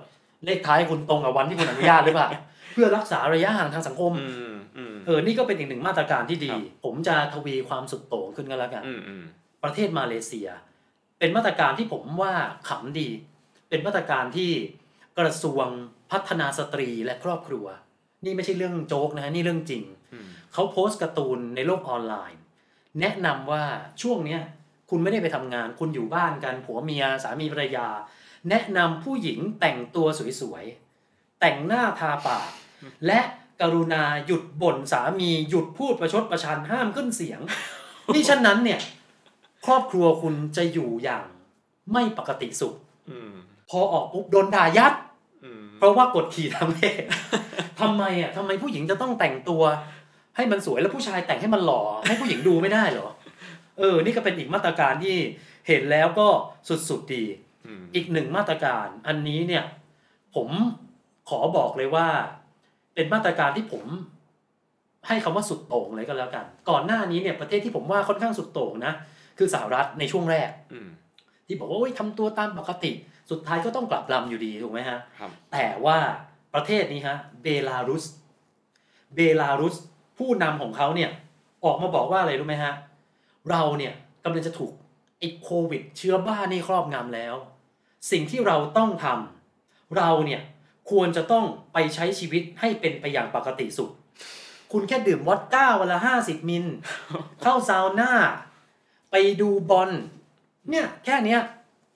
[0.46, 2.28] เลขท้ายคุณตรงกับวันที่คุณอนุญาตหรือเปล่า
[2.72, 4.51] เพื่อรักษาระยะห่างทางสังคมอืมอืม
[5.06, 9.24] เออนี่ก็เป็นอีกหนึ่งมาตรการที่ดีครับผมจะทวีความสุดโต่งขึ้นก็แล้วกันอืมอืม
[9.64, 10.48] ประเทศมาเลเซีย
[11.18, 12.34] เป็นมาตรการที่ผมว่า
[12.68, 13.08] ขำดี
[13.68, 14.50] เป็นมาตรการที่
[15.18, 15.66] กระทรวง
[16.10, 17.66] พัฒนาสตรีและครอบครัว
[18.24, 22.40] นี่ไม่ใช่เรื่องโจ๊กนะฮะนี่เรื่องจริงอืมเขาโพสต์การ์ตูนในโลกออนไลน์
[23.00, 23.64] แนะนำว่า
[24.02, 24.42] ช่วงเนี้ย
[24.90, 27.88] คุณไม่ได้ไปทำงาน คุณอยู่บ้านกันผัวเมียสามีภรรยา
[28.50, 30.06] แนะนำผู้หญิงแต่งตัว
[30.40, 32.48] สวยๆแต่งหน้าทาปาก
[33.06, 33.20] และ
[33.60, 37.40] กรุณาหยุดบ่นสามีหยุดพูดประชดประชันห้ามขึ้นเสียง
[38.14, 38.80] นี่ฉะนั้นเนี่ย
[39.66, 41.26] ครอบครัวคุณจะอยู่อย่าง
[41.92, 42.74] ไม่ปกติสุข
[43.10, 43.32] อืม
[43.70, 44.94] พอออกปุ๊บโดนด่ายัด
[45.44, 47.02] อืมเพราะว่ากดขี่ทางเพศ
[47.80, 49.62] ทำไมอะทำไมผู้หญิงจะต้องแต่งตัว
[50.36, 53.08] ให้มันสวยแล้วผู้ชายแต่งให้มันหล่อให้ผู้หญิงดูไม่ได้เหรอ
[53.78, 55.16] เออ นี่ก็เป็นอีกมาตรการที่
[55.68, 56.28] เห็นแล้วก็
[56.68, 57.24] สุดๆดี
[57.66, 59.64] อืมอีกหนึ่งมาตรการ อันนี้เนี่ย
[60.34, 60.48] ผม
[61.28, 62.08] ขอบอกเลยว่า
[62.94, 63.84] เป็นมาตรการที่ผม
[65.08, 68.92] ให้คำว่าสุดโต่งเลยก็แล้วกัน ก่อนหน้านี้เนี่ยประเทศที่ผมว่าค่อนข้างสุดโต่งนะ
[69.38, 70.88] คือสหรัฐในช่วงแรกอืม
[71.46, 72.92] ที่บอกว่าโอ้ยทำตัวตามปกติ
[73.30, 75.98] สุดท้ายก็ต้องกลับลำอยู่ดีถูกไหมฮะครับแต่ว่า
[76.54, 78.04] ประเทศนี้ฮะเบลารุส
[79.14, 79.76] เบลารุส
[80.18, 81.10] ผู้นำของเขาเนี่ย
[81.64, 82.72] ออกมาบอกว่าอะไรรู้ไหมฮะ
[83.50, 83.92] เราเนี่ย
[84.24, 84.72] กำลังจะถูก
[85.18, 87.34] ไอ้โควิด เชื้อบ้านี่ครอบงำแล้ว
[88.10, 90.40] สิ่งที่เราต้องทำเราเนี่ย
[90.90, 93.90] ควรจะต้องไปใช้ชีวิตให้เป็นไปอย่างปกติสุด
[94.72, 96.64] คุณแค่ดื่มวอดก้าวันละห้าสิบมิล
[97.42, 98.12] เข้าซาวน่า
[99.10, 99.90] ไปดูบอล
[100.70, 101.40] เนี่ยแค่เนี้ย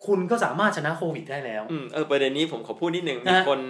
[0.06, 3.60] คุณก็สามารถชนะโควิดได้แล้ว อืมเออประเด็นนี้ผมขอพูดนิดนึงนะมีคน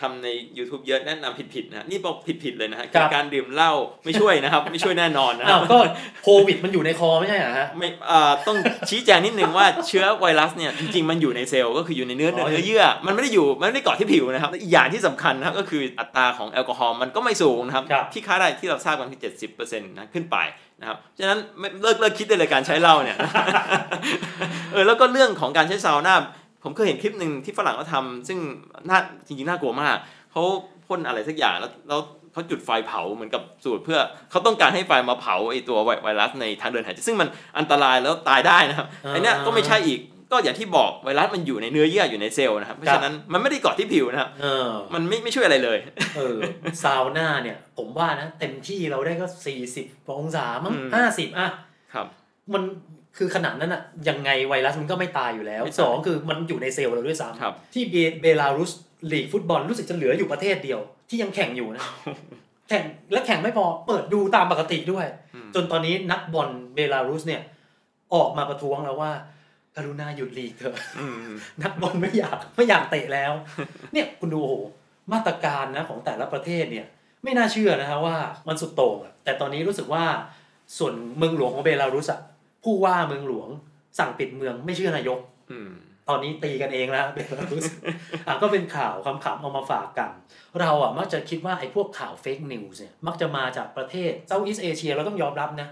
[0.00, 3.72] ทำใน YouTube เยอะแนะนำผิดๆนะนี่บอกผิดๆเลยนะฮะครับการดื่มเหล้า
[4.04, 5.78] ไม่ช่วยนะครับ ไม่ช่วยแน่นอนนะคอ้ารัวบก็
[6.22, 8.56] โควิดมันอยู่ในคอไม่ใช่เหรอฮะไม่อ่าต้อง
[8.90, 20.36] ชี้แจงนิดนึงว่าเชื้อไวรัสเนี่ยจริงๆมันอยู่ในเซลล์ก็คืออยู่ในเนื้ออ๋อเนื้อเยื่อ มันไม่ได้อยู่มันไม่ได้เกาะที่ผิวนะครับและอีกอย่างที่สำคัญนะครับก็คืออัตราของแอลกอฮอล์มันก็ไม่สูงนะครับครับที่ค่าได้ที่เราทราบกันที่70%นะขึ้นไป
[20.80, 23.16] นะครับฉะนั้นไม่เลิกเลิกคิดได้เลยการใช้เหล้าเนี่ย
[24.72, 26.16] เออแล้วก็เรื่องของการใช้ซาวน่า
[26.64, 28.38] ผมเคยเห็นคลิปหนึ่งที่ฝรั่งเขาทำซึ่ง
[28.88, 29.96] น่าจริงๆน่ากลัวมาก
[30.32, 30.42] เขา
[30.86, 32.00] พ่นอะไรสักอย่างแล้วแล้ว
[32.32, 33.98] เขาจุดไฟเผาเหมือนกับสูตรเพื่อ
[34.30, 40.00] เขาต้องการให้ไฟมาเผาไอตัวไวไวรัสในทางเดินหายใจซึ่งมันอันตรายแล้วตายได้นะครับอ่าไอเนี้ยก็ไม่ใช่อีก
[40.32, 45.78] ก็อย่างที่บอกไวรัสมันอยู่ในเนื้อเยื่ออยู่ในเซลล์นะครับเพราะฉะนั้นมันไม่ได้เกาะที่ผิวนะครับเออมันไม่ไม่ช่วยอะไรเลย
[46.16, 46.38] เออ
[46.82, 49.86] ซาวน่าเนี่ย ผมว่านะเต็มที่เราได้ก็สี่สิบ
[50.18, 51.48] องศามั้งอืมห้าสิบอะ
[51.94, 52.06] ครับ
[52.54, 52.62] มัน
[53.16, 58.72] คือขนาดนั้นอะยังไงไวรัสมันก็ไม่ตายอยู่แล้วไม่ตายสองคือมันอยู่ในเซลล์เราด้วยครับซ้ำที่เบเบลารุส
[59.12, 61.84] ลีกฟุตบอลรู้สึกจะเหลืออยู่ประเทศเดียว ที่ยังแข่งอยู่นะ
[62.68, 67.42] แข่งและแข่งไม่พอเปิดดูตามปกติด้วยอืมจนตอนนี้นักบอลเบลารุสเนี่ย
[68.14, 69.10] ออกมาประท้วงแล้วว่า
[69.76, 71.30] กรุณาหยุดลีกเถอะอืม
[71.62, 73.32] นักบอลไม่อยากไม่อยากเตะแล้ว
[73.92, 74.54] เนี่ยคุณดูโอ้โห
[75.12, 76.86] มาตรการนะของแต่ละประเทศเนี่ย
[77.24, 78.16] ไม่น่าเชื่อนะฮะว่า
[78.48, 80.04] มันสุดโต่งอะแต่ตอนนี้รู้สึกว่า
[80.78, 82.20] ส่วนเมืองหลวงของเบลารุสอะ
[82.64, 83.48] ผู้ว่าเมืองหลวง
[83.98, 85.18] สั่งปิดเมืองไม่เชื่อนายก
[85.50, 85.70] อืม
[86.08, 87.66] ตอนนี้ตีกันเองแล้วเบลารุส
[88.26, 90.10] อะก็เป็นข่าวคำขำเอามาฝากกัน
[90.60, 95.68] เราอะมักจะคิดว่าไอ้พวกข่าวเฟกนิวส์เนี่ยมักจะมาจากประเทศเซาท์อีสเอเชียเราต้องยอมรับนะ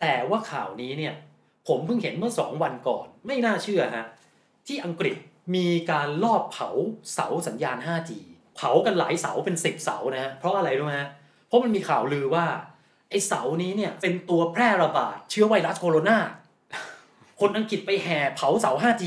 [0.00, 1.14] แต่ว่าข่าวนี้เนี่ย
[1.68, 4.06] ผมเพิ่งเห็นเมื่อสองวันก่อน ไม่น่าเชื่อฮะ
[4.66, 5.16] ที่อังกฤษ
[5.54, 6.68] มีการลอบเผา
[7.14, 8.10] เสาสัญญาณ 5G
[8.56, 11.10] เผากันหลายเสาเป็นสิบเสานะฮะเพราะอะไรรู้ไหมฮะ
[11.46, 12.44] เพราะมันมีข่าวลือว่า
[13.14, 16.18] ไอ้เสานี้เนี่ยเป็นตัวแพร่ระบาดเชื้อไวรัสโคโรนา
[17.40, 19.04] คนอังกฤษไปแห่เผาเสา 5G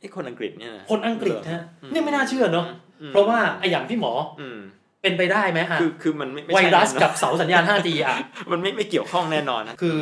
[0.00, 2.66] ไอ้คนอังกฤษเนี่ยะคนอังกฤษฮะอืมเนี่ยไม่น่าเชื่อเนาะ
[3.00, 4.58] อืมเพราะว่าไอ้อย่างพี่หมออืม
[5.02, 8.16] เป็นไปได้ไหมฮะคือคือมันไม่ไม่ไวใช่รัสแน่นอนกับเสาสัญญาณ 5G อะ
[8.50, 9.98] มันไม่ไม่เกี่ยวข้องแน่นอนนะคือ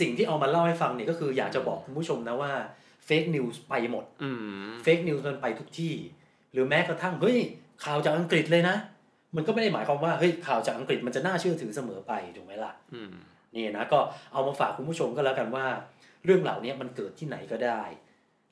[0.00, 2.52] สิ่งที่เอามาเล่าให้ฟังเนี่ยก็คืออยากจะบอกคุณผู้ชมนะว่า
[3.06, 4.30] fake news ไปหมดอื
[4.68, 5.94] ม fake news มันไปทุกที่
[6.52, 7.38] หรือแม้กระทั่งเฮ้ย
[7.84, 8.76] ข่าวจากอังกฤษเลยนะ
[9.36, 13.12] มันก็ไม่ได้หมายความว่าเฮ้ยข่าวจากอังกฤษมันจะน่าเชื่อถือเสมอไปถูกไหมล่ะอืม
[13.54, 13.98] นี่นะก็
[14.32, 15.66] เอามาฝากคุณผู้ชมก็แล้วกันว่า
[16.24, 17.82] เรื่องเหล่านี้มันเกิดที่ไหนก็ได้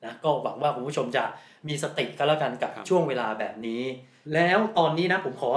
[0.05, 1.23] นะก็หวังว่าคุณผู้ชมจะ
[1.67, 3.83] มีสติก็แล้วกันกับครับช่วงเวลาแบบนี้
[4.33, 5.51] แล้วตอนนี้นะผมขอ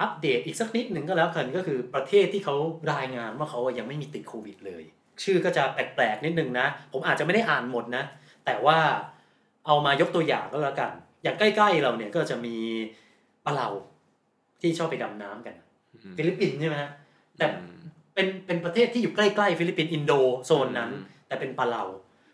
[0.00, 2.54] อัปเดตอีกสักนิดหนึ่งก็แล้วกันก็คือประเทศที่เขา
[2.92, 4.82] รายงานว่าเขายังไม่มีติดโควิดเลย
[5.24, 8.04] ชื่อก็จะแปลกๆนิดนึงนะ ผมอาจจะไม่ได้อ่านหมดนะ
[8.46, 8.78] แต่ว่า
[9.66, 10.90] เอามายกตัวอย่างก็แล้วกัน
[11.22, 12.56] อย่างใกล้ๆเราเนี่ยก็จะมี
[13.44, 13.68] ปลาเหลา
[14.60, 15.54] ที่ชอบไปดำน้ำกัน
[15.94, 16.90] อืมฟิลิปปินส์ใช่ไหมฮะ
[17.38, 17.78] แต่อืม
[18.14, 20.12] เป็นเป็นประเทศที่อยู่ใกล้ๆฟิลิปปินส์อินโด
[20.46, 21.84] โซนนั้นอืมแต่เป็นปลาเหลา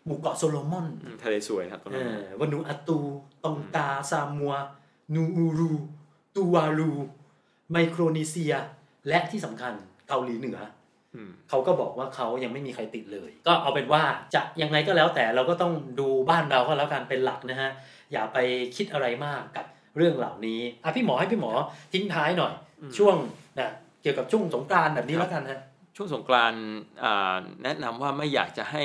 [0.05, 2.99] หมู่เกาะโซโลมอนอืมทะเลสวยนะครับตรงเอนั้นอวานูอาตู
[3.43, 4.53] ตองกาซามัว
[5.15, 5.73] นูอูรู
[6.35, 6.91] ตูวาลู
[7.71, 8.53] ไมโครนีเซีย
[9.07, 9.73] และที่สำคัญ
[10.07, 10.59] เกาหลีเหนือ
[11.29, 17.71] มเขาก็บอกว่าเขายังไม่มีใครติดเลย ก็เอาเป็นว่าจะยังไงก็แล้วแต่เราก็ต้องดูบ้านเราก็แล้วกันเป็นหลักนะฮะ
[18.11, 18.37] อย่าไป
[18.75, 19.65] คิดอะไรมากกับ
[19.97, 21.51] เรื่องเหล่านี้อะพี่หมอให้พี่หมอ
[21.93, 22.53] ทิ้งท้ายหน่อย
[22.97, 23.15] ช่วง
[23.59, 25.59] นะเกี่ยวกับช่วงสงกรานต์แบบนี้แล้วกันฮะ
[25.95, 26.63] ช่วงสงกรานต์
[27.03, 28.83] อ่าแนะนำว่าไม่อยากจะให้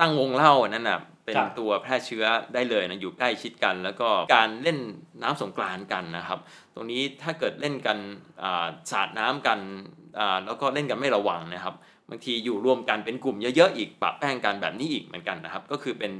[0.00, 4.78] ตั้งวงเล่านั่นน่ะเป็นครับตัวแพร่เชื้อได้เลยนะอยู่ใกล้ชิดกัน แล้วก็การเล่น
[5.22, 6.38] น้ำสงกรานต์กันนะครับ
[6.74, 7.98] ตรงนี้ถ้าเกิดเล่นกัน
[8.42, 9.58] อ่าสาดน้ำกัน
[10.18, 11.74] อ่าแล้วก็เล่นกันไม่ระวังนะครับ
[12.10, 16.12] บางทีอยู่รวมกันเป็นกลุ่มเยอะๆอีกปะแป้งกันแบบนี้อีกเหมือนกันนะครับ ก็คือเป็น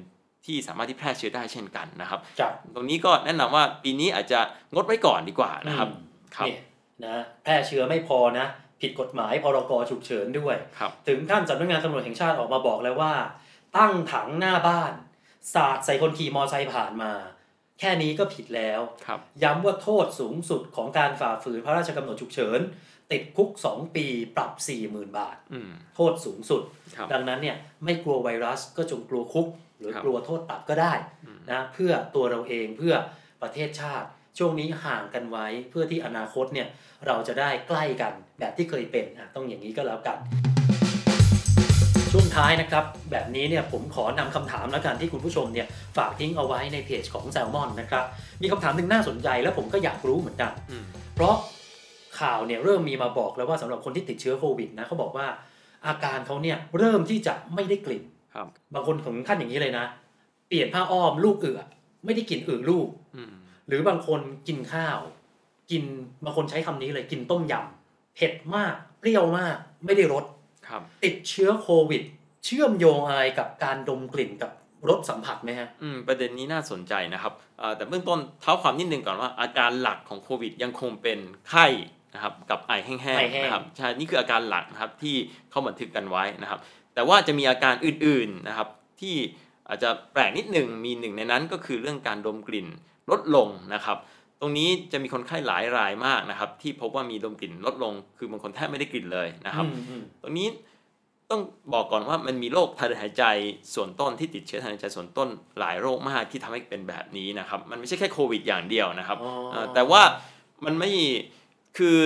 [0.46, 4.40] ที่สามารถที่แพร่เชื้อได้เช่นกันนะครับครับตรงนี้ก็แนะนำว่าปีนี้อาจจะ
[4.74, 6.02] งดไว้ก่อนดีกว่านะครับอืม
[6.36, 6.60] ครับเนี่ย
[7.06, 8.46] นะแพร่เชื้อไม่พอนะ
[8.80, 13.14] ผิดกฎหมายพรกฉุกเฉินด้วยครับถึงขั้นสำนักงานตำรวจแห่งชาติออกมาบอกแล้วว่า
[13.76, 14.92] ตั้งถังหน้าบ้าน
[15.54, 17.12] สาดใส่คนขี่มอไซค์ผ่านมา
[17.80, 22.60] แค่นี้ก็ผิดแล้วครับย้ำว่าโทษสูงสุดของการฝ่าฝืนพระราชกำหนดฉุกเฉิน
[23.12, 24.52] ติดคุก 2 ปีปรับ
[24.84, 26.62] 40,000 บาทอืมโทษสูงสุด
[26.96, 30.92] ครับดังนั้นเนี่ยไม่กลัวไวรัสก็จงกลัวคุกห รือครับกลัวโทษปรับก็ได้
[31.50, 32.94] นะเพื่อตัวเราเองเพื่อ
[33.42, 36.68] ประเทศชาติ ช่วงนี้ห่างกันไว้เพื่อที่อนาคตเนี่ย
[37.06, 40.18] เราจะได้ใกล้กันแบบที่เคยเป็นอะต้องอย่างนี้ก็แล้วกัน
[42.12, 45.66] ช่วงท้ายนะครับ แบบนี้เนี่ยผมขอนำคำถามแล้วกันที่คุณผู้ชมเนี่ย
[45.96, 48.04] ฝากทิ้งเอาไว้ในเพจของแซลมอนนะครับ
[48.42, 51.34] มีคำถามหนึ่งน่าสนใจแล้วผมก็อยากรู้เหมือนกันอืมเพราะ
[52.20, 55.26] ข่าวเนี่ยเริ่มมีมาบอกแล้วว่าสำหรับคนที่ติดเชื้อโควิดนะเขาบอกว่า
[55.86, 59.84] อาการเขาเนี่ยเริ่มที่จะไม่ได้กลิ่น ครับบางคนถึงขั้นอย่างนี้เลยนะ
[60.48, 61.60] เปลี่ยนผ้าอ้อมลูกเอือ
[62.04, 63.32] ไม่ได้กลิ่นอึลูกอืม
[63.68, 64.98] หรือบางคนกินข้าว
[65.70, 65.82] กิน
[66.24, 70.24] บางคนใช้คำนี้เลยกินต้มยำเผ็ดมาก เปรี้ยวมาก ไม่ได้รส
[70.68, 72.02] ครับติดเชื้อโควิด
[72.44, 74.50] เชื่อมโยงอะไรกับการดมกลิ่นกับ
[74.88, 81.18] รสสัมผัสไหมฮะอืมประเด็นนี้น่าสนใจนะครับเอ่อแต่เบื้องต้นเท้าความนิดนึงก่อนว่าอาการหลักของโควิด ยังคงเป็น
[81.48, 81.66] ไข้
[82.14, 85.14] นะครับกับไอแห้ไองแห้งๆนะครับใช่นี่คืออาการหลักนะครับที่
[85.50, 86.60] เขาบันทึกกันไว้นะครับ
[86.94, 88.68] แต่ว่าจะมีอาการอื่นๆนะครับ
[89.00, 89.14] ที่
[89.68, 92.66] อาจจะแปลกนิดหนึ่งมีหนึ่งในนั้นก็คือเรื่องการดมกลิ่น
[93.10, 93.98] ลดลงนะครับ
[94.40, 100.48] ตรงนี้จะมีคนไข้หลายรายมากนะครับ ที่พบว่ามีดมกลิ่นลดลง คือบางคนแทบไม่ได้กลิ่นเลยนะครับอืมอืมตรงนี้
[101.30, 101.40] ต้อง
[101.74, 103.24] บอกก่อนว่ามันมีโรคทางเดินหายใจ
[103.74, 105.28] ส่วนต้นที่ติดเชื้อทางเดินหายใจส่วนต้น
[105.58, 110.02] หลายโรคมากที่ทำให้เป็นแบบนี้นะครับ มันไม่ใช่แค่โควิดอย่างเดียวนะครับอ๋อเอ่อแต่ว่า
[110.64, 110.90] มันไม่
[111.78, 111.96] คือ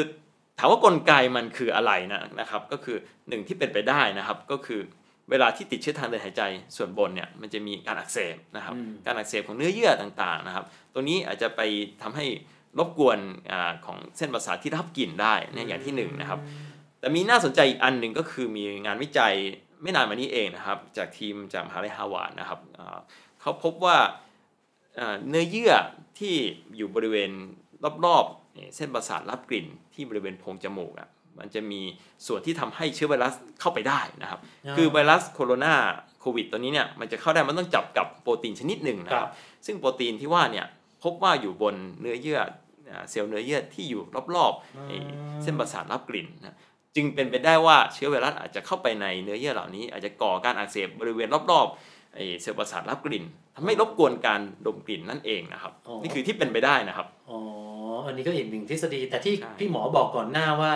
[0.58, 2.96] ถามว่ากลไกมันคืออะไรนะนะครับ ก็คือ
[3.28, 4.80] หนึ่งที่เป็นไปได้นะครับ ก็คือ
[5.30, 6.42] เวลาที่ติดเชื้อทางเดินหายใจ
[6.76, 11.60] ส่วนบนเนี่ยมันจะมีการอักเสบนะครับอืมการอักเสบของเนื้อเยื่อต่างๆนะครับ ตัวนี้อาจจะไป
[12.02, 12.26] ทำให้
[12.78, 13.18] รบกวน
[13.50, 16.40] อาของเส้นประสาทที่รับกลิ่นได้เนี่ยอย่างที่หนึ่งนะครับ
[17.00, 19.34] แต่มีน่าสนใจอีกอันหนึ่งก็คือมีงานวิจัย
[19.82, 22.98] ไม่นานมานี้เองนะครับ จากทีมจากมหาลัยฮาวาดนะครับอ่า
[23.40, 23.96] เขาพบว่า
[24.98, 25.72] อ่าเนื้อเยื่อ
[26.18, 26.34] ที่
[26.76, 27.30] อยู่บริเวณ
[28.04, 31.80] รอบๆ เอ่อเส้นประสาทรับกลิ่นที่บริเวณโพรงจมูกอะมันจะมี
[32.26, 35.74] ส่วนที่ทำให้เชื้อไวรัสเข้าไปได้นะครับอ่าคือไวรัสโคโรนา
[36.20, 39.32] โควิดตัวนี้เนี่ยมันจะเข้าได้มันต้องจับกับโปรตีนชนิดหนึ่งนะคครัรับบ
[39.66, 40.66] ซึ่งโปรตีนที่ว่าเนี่ย
[41.02, 42.40] พบว่าอยู่บนเนื้อเยื่อ
[42.90, 44.02] อ่าเซลล์เนื้อเยื่อที่อยู่
[44.34, 44.96] รอบๆไอ้
[45.42, 46.56] เส้นประสาทรับกลิ่นนะ
[46.96, 57.38] จึงเป็นไปได้ว่าเชื้อไวรัสอาจจะเข้าไปในเนื้อเยื่อเหล่านี้ อาจจะก่อการอักเสบบริเวณรอบๆไอ้เซลล์ประสาทรับกลิ่นทำให้รบกวนการดมกลิ่นนั่นเองนะครับอ๋อนี่คือที่เป็นไปได้นะครับอ๋อ
[58.06, 60.72] อันนี้ก็อีกหนึ่งทฤษฎี แต่ที่ใช่พี่หมอบอกก่อนหน้าว่า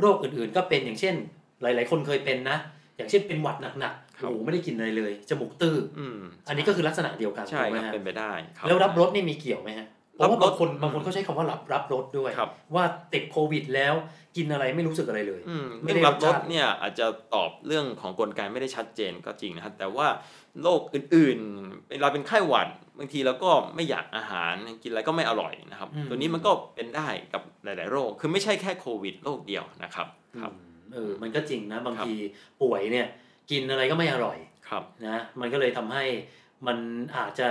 [0.00, 1.14] โรคอื่นๆก็เป็นอย่างเช่น
[1.62, 2.56] หลาย ๆ คนเคยเป็นนะ
[2.96, 13.94] อย่างเช่นเป็นหวัดหนักๆโอ้โหไม่ได้กินอะไรเลย จมูกตื้ออืมอันนี้ก็คือลักษณะเดียวกันใช่ถูกไหคมรับฮะเป็นไปได้ครับแล้วรับรสนี่มีเกี่ยวไหมฮะเพราะว่ารับรสบางคนบางคนเขาใช้คำว่ารับรับรสด้วยครับว่าติดโควิดแล้ว
[14.36, 20.06] กินอะไรไม่รู้สึกอะไรเลยอืมไม่เรื่ได้องรับรสรสชาติเนี่ยอาจจะตอบเรื่องของกลไกไม่ได้ชัดเจนก็จริงนะครับแต่ว่า
[20.62, 30.06] โรคอื่นๆเวลาเป็นไข้หวัดบางทีเราก็ไม่อยากอาหารกินอะไรก็ไม่อร่อยนะครับอืมตัวนี้มันก็เป็นได้กับหลาย ๆ โรคคือไม่ใช่แค่โควิดโรคเดียวนะครับ
[30.40, 32.14] ครับอืมเออมันก็จริงนะบางครับที
[32.62, 33.06] ป่วยเนี่ย
[33.50, 36.04] กินอะไรก็ไม่อร่อยครับนะมันก็เลยทำให้
[36.66, 36.78] มัน
[37.16, 37.48] อาจจะ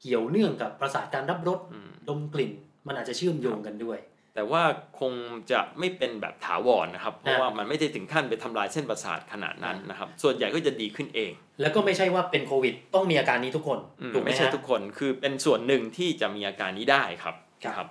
[0.00, 2.52] เกี่ยวเนื่องกับประสาทการรับรสอืมดมกลิ่น
[2.86, 3.98] มันอาจจะเชื่อมโยงกันด้วย
[4.36, 4.62] แต่ว่า
[5.00, 5.12] คง
[5.50, 17.86] จะไม่เป็นแบบถาวรนะครับ เพราะว่ามันไม่ได้ถึงขั้นไปทำลายเส้นประสาทขนาดนั้นนะครับ ส่วนใหญ่ก็จะดีขึ้นเอง แล้วก็ไม่ใช่ว่าเป็นโควิด ต้องมีอาการนี้ทุกคนอืมถูกไหมไม่ใช่ฮะทุกคนคือเป็นส่วนหนึ่งที่จะมีอาการนี้ได้ครับครับ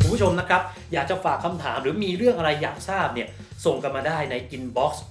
[0.00, 3.28] คุณผู้ชมนะครับ อยากจะฝากคำถามหรือมีเรื่องอะไรอยากทราบเนี่ย
[3.66, 5.04] ส่งกันมาได้ใน inbox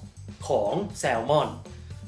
[0.47, 1.49] ของแซลมอน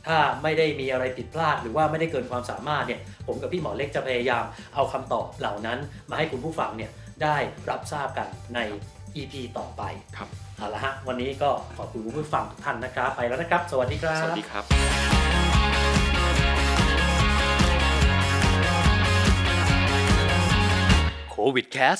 [0.08, 4.44] ถ้าไม่ได้มีอะไรผิดพลาดหรือว่าไม่ได้เกินความสามารถเนี่ยผมกับพี่หมอเล็กจะพยายาม
[4.76, 6.92] เอาคำตอบเหล่านั้นมาให้คุณผู้ฟังเนี่ย
[7.23, 7.38] ได้
[7.69, 8.60] รับทราบกันใน
[9.15, 9.84] EP ต่อไป
[10.17, 14.63] ครับเอาละฮะวันนี้ก็ขอบคุณคุณผู้ฟังทุกท่านนะครับ ไปแล้วนะครับ สวัสดีครับ สวัสดีครับ
[21.32, 21.97] โควิดแคส